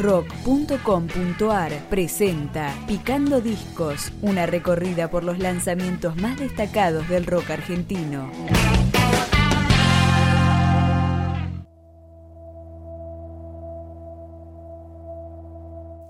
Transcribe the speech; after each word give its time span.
rock.com.ar 0.00 1.72
presenta 1.90 2.74
Picando 2.86 3.40
Discos, 3.40 4.12
una 4.22 4.46
recorrida 4.46 5.10
por 5.10 5.24
los 5.24 5.38
lanzamientos 5.38 6.16
más 6.16 6.38
destacados 6.38 7.08
del 7.08 7.26
rock 7.26 7.50
argentino. 7.50 8.30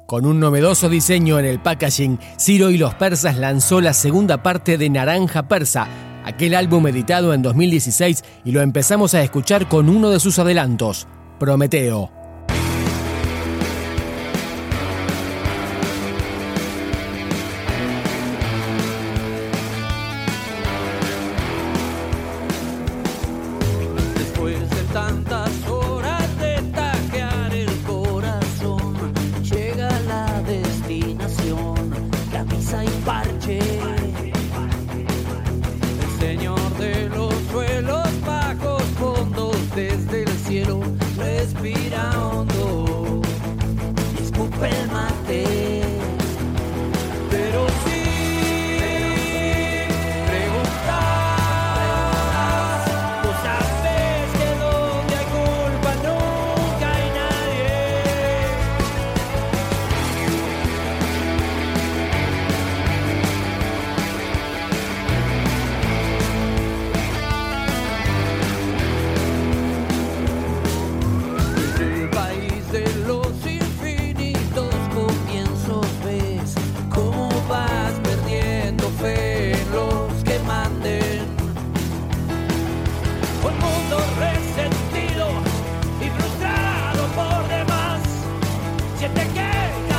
Con 0.07 0.27
un 0.27 0.41
novedoso 0.41 0.89
diseño 0.89 1.39
en 1.39 1.45
el 1.45 1.61
packaging, 1.61 2.19
Ciro 2.37 2.71
y 2.71 2.79
los 2.79 2.95
persas 2.95 3.37
lanzó 3.37 3.81
la 3.81 3.93
segunda 3.93 4.43
parte 4.43 4.77
de 4.77 4.91
Naranja 4.91 5.47
Persa, 5.47 5.87
aquel 6.25 6.55
álbum 6.55 6.87
editado 6.89 7.33
en 7.33 7.43
2016 7.43 8.25
y 8.45 8.53
lo 8.53 8.61
empezamos 8.61 9.15
a 9.15 9.23
escuchar 9.23 9.69
con 9.69 9.89
uno 9.89 10.11
de 10.11 10.19
sus 10.19 10.39
adelantos, 10.41 11.07
Prometeo. 11.39 12.20
El 89.17 89.90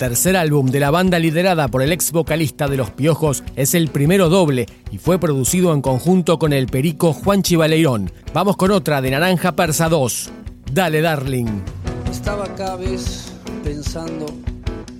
tercer 0.00 0.34
álbum 0.34 0.64
de 0.68 0.80
la 0.80 0.90
banda 0.90 1.18
liderada 1.18 1.68
por 1.68 1.82
el 1.82 1.92
ex 1.92 2.10
vocalista 2.10 2.68
de 2.68 2.78
Los 2.78 2.90
Piojos 2.90 3.44
es 3.54 3.74
el 3.74 3.88
primero 3.88 4.30
doble 4.30 4.64
y 4.90 4.96
fue 4.96 5.20
producido 5.20 5.74
en 5.74 5.82
conjunto 5.82 6.38
con 6.38 6.54
el 6.54 6.68
perico 6.68 7.12
Juan 7.12 7.42
Chivaleirón. 7.42 8.10
Vamos 8.32 8.56
con 8.56 8.70
otra 8.70 9.02
de 9.02 9.10
Naranja 9.10 9.52
Persa 9.52 9.90
2. 9.90 10.30
Dale, 10.72 11.02
darling. 11.02 11.60
Estaba 12.10 12.46
cada 12.54 12.76
vez 12.76 13.30
pensando 13.62 14.24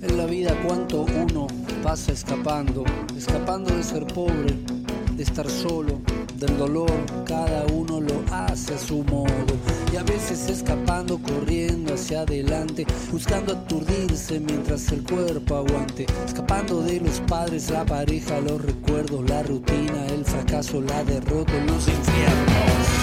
en 0.03 0.17
la 0.17 0.27
vida 0.27 0.55
cuánto 0.67 1.01
uno 1.01 1.47
pasa 1.81 2.11
escapando, 2.11 2.83
escapando 3.17 3.75
de 3.75 3.81
ser 3.81 4.05
pobre, 4.05 4.53
de 5.15 5.23
estar 5.23 5.49
solo, 5.49 5.99
del 6.41 6.57
dolor, 6.57 6.91
cada 7.25 7.65
uno 7.67 8.01
lo 8.01 8.23
hace 8.31 8.73
a 8.73 8.77
su 8.77 9.03
modo. 9.03 9.53
Y 9.93 9.97
a 9.97 10.03
veces 10.03 10.49
escapando, 10.49 11.19
corriendo 11.19 11.93
hacia 11.93 12.21
adelante, 12.21 12.85
buscando 13.11 13.53
aturdirse 13.53 14.39
mientras 14.39 14.91
el 14.91 15.03
cuerpo 15.03 15.57
aguante, 15.57 16.07
escapando 16.25 16.81
de 16.81 16.99
los 16.99 17.19
padres, 17.21 17.69
la 17.69 17.85
pareja, 17.85 18.39
los 18.39 18.61
recuerdos, 18.61 19.29
la 19.29 19.43
rutina, 19.43 20.07
el 20.07 20.25
fracaso, 20.25 20.81
la 20.81 21.03
derrota, 21.03 21.53
los 21.65 21.87
infiernos. 21.87 23.00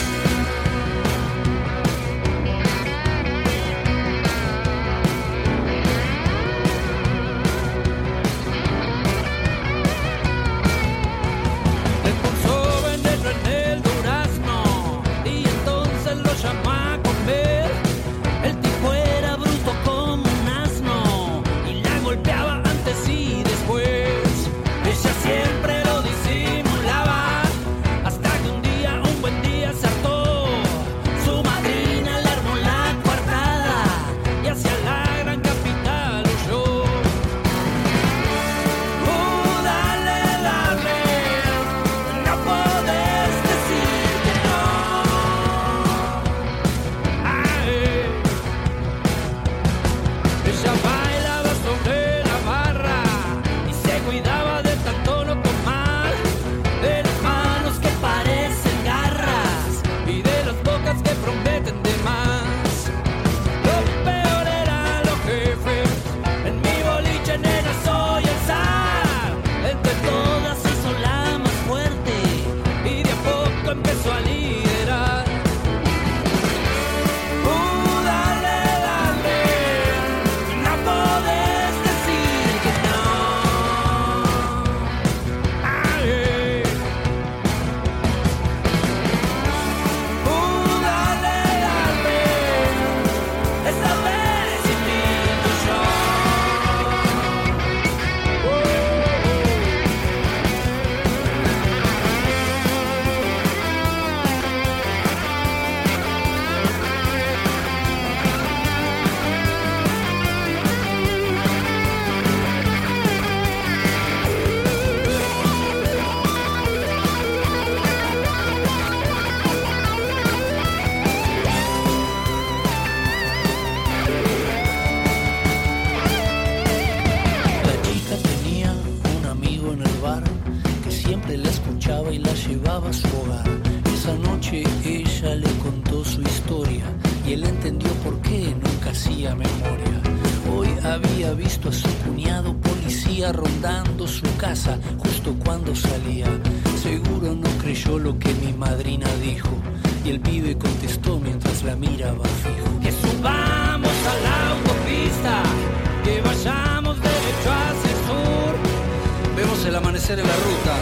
En 160.10 160.26
la 160.26 160.36
ruta. 160.36 160.74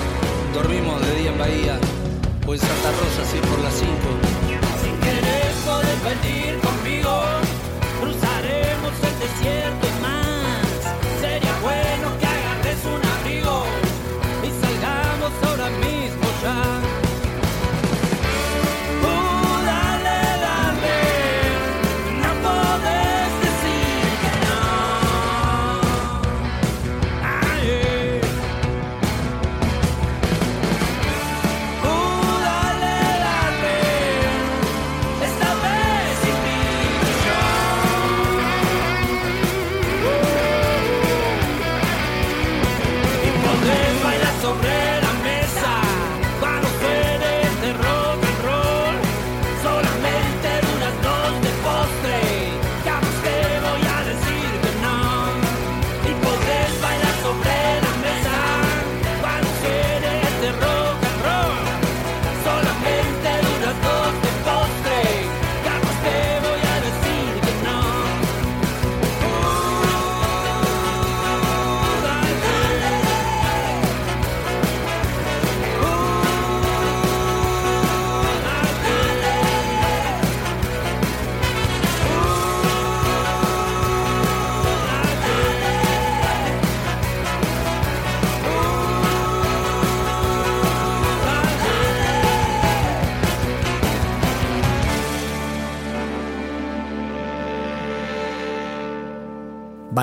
Dormimos 0.55 1.01
de 1.01 1.17
día 1.17 1.31
en 1.33 1.39
Bahía 1.39 1.79
o 2.47 2.55
en 2.55 2.61
Santa 2.61 2.93
Rosa, 2.93 3.23
así 3.23 3.39
por 3.39 3.59
las 3.59 3.75
5. 3.75 3.91
Si 4.81 4.91
querés 5.05 5.55
poder 5.67 5.99
venir 6.07 6.61
conmigo, 6.61 7.11
cruzaremos 8.01 8.93
el 9.03 9.19
desierto 9.19 9.86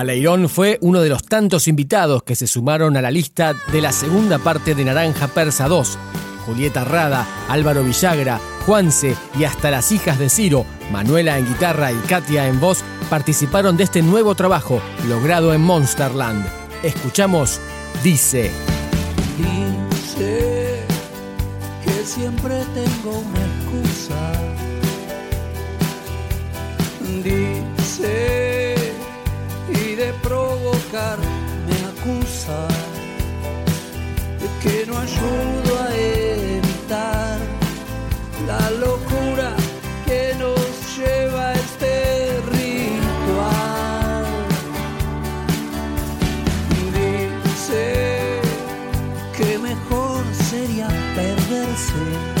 Baleirón 0.04 0.50
fue 0.50 0.76
uno 0.82 1.00
de 1.00 1.08
los 1.08 1.22
tantos 1.24 1.66
invitados 1.66 2.24
que 2.24 2.36
se 2.36 2.46
sumaron 2.46 2.94
a 2.98 3.00
la 3.00 3.10
lista 3.10 3.54
de 3.72 3.80
la 3.80 3.90
segunda 3.90 4.38
parte 4.38 4.74
de 4.74 4.84
Naranja 4.84 5.28
Persa 5.28 5.66
2. 5.66 5.98
Julieta 6.44 6.84
Rada, 6.84 7.26
Álvaro 7.48 7.82
Villagra, 7.82 8.38
Juanse 8.66 9.16
y 9.38 9.44
hasta 9.44 9.70
las 9.70 9.92
hijas 9.92 10.18
de 10.18 10.28
Ciro, 10.28 10.66
Manuela 10.92 11.38
en 11.38 11.48
guitarra 11.48 11.90
y 11.90 11.96
Katia 12.06 12.48
en 12.48 12.60
voz, 12.60 12.84
participaron 13.08 13.78
de 13.78 13.84
este 13.84 14.02
nuevo 14.02 14.34
trabajo 14.34 14.82
logrado 15.08 15.54
en 15.54 15.62
Monsterland. 15.62 16.44
Escuchamos 16.82 17.58
Dice. 18.02 18.50
Dice 19.38 20.82
que 21.82 22.04
siempre 22.04 22.62
tengo 22.74 23.20
una 23.20 23.40
excusa 23.40 24.34
dejar 30.28 31.18
me 31.66 31.76
acusa 31.92 32.66
de 34.40 34.48
que 34.62 34.86
no 34.86 34.96
ayudo 34.96 35.70
a 35.82 35.94
evitar 35.94 37.38
la 38.46 38.70
locura 38.70 39.54
que 40.06 40.34
nos 40.38 40.96
lleva 40.96 41.48
a 41.48 41.54
este 41.54 42.40
ritual. 42.52 44.24
Dice 46.94 48.40
que 49.36 49.58
mejor 49.58 50.24
sería 50.50 50.88
perderse. 51.14 52.33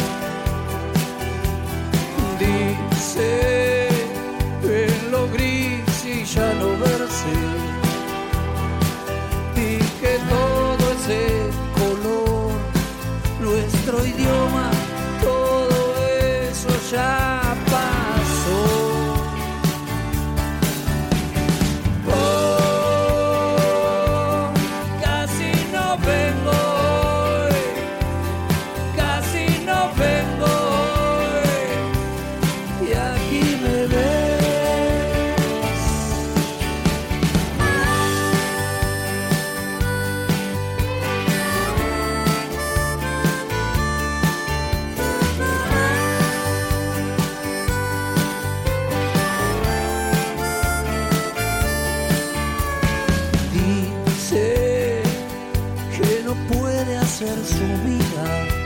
Puede 56.52 56.96
hacer 56.96 57.36
su 57.44 57.66
vida. 57.84 58.63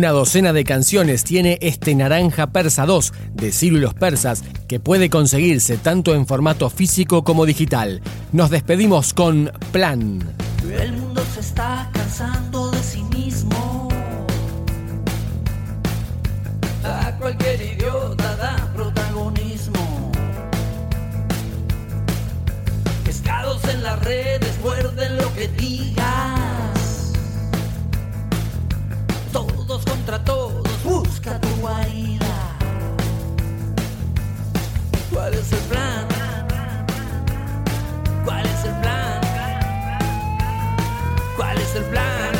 Una 0.00 0.12
docena 0.12 0.54
de 0.54 0.64
canciones 0.64 1.24
tiene 1.24 1.58
este 1.60 1.94
Naranja 1.94 2.52
Persa 2.52 2.86
2 2.86 3.12
de 3.34 3.52
Ciro 3.52 3.76
y 3.76 3.80
los 3.80 3.92
Persas 3.92 4.42
que 4.66 4.80
puede 4.80 5.10
conseguirse 5.10 5.76
tanto 5.76 6.14
en 6.14 6.26
formato 6.26 6.70
físico 6.70 7.22
como 7.22 7.44
digital. 7.44 8.00
Nos 8.32 8.48
despedimos 8.48 9.12
con 9.12 9.52
Plan. 9.72 10.20
El 10.72 10.94
mundo 10.94 11.22
se 11.34 11.40
está 11.40 11.90
cansando 11.92 12.70
de 12.70 12.82
sí 12.82 13.02
mismo. 13.14 13.88
A 16.82 17.14
cualquier 17.18 17.60
idiota 17.60 18.36
da 18.36 18.72
protagonismo. 18.74 20.12
Pescados 23.04 23.62
en 23.64 23.82
las 23.82 24.02
redes, 24.02 24.58
muerden 24.62 25.18
lo 25.18 25.34
que 25.34 25.48
digas. 25.48 26.49
Contra 29.86 30.22
todos, 30.24 30.62
busca 30.84 31.40
tu 31.40 31.48
guarida. 31.60 32.26
¿Cuál 35.12 35.34
es 35.34 35.52
el 35.52 35.58
plan? 35.60 36.06
¿Cuál 38.24 38.46
es 38.46 38.64
el 38.64 38.74
plan? 38.80 39.20
¿Cuál 41.36 41.58
es 41.58 41.74
el 41.76 41.84
plan? 41.84 42.39